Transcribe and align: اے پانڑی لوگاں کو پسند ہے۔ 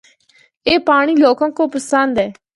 اے 0.67 0.73
پانڑی 0.87 1.15
لوگاں 1.23 1.49
کو 1.57 1.63
پسند 1.73 2.13
ہے۔ 2.21 2.27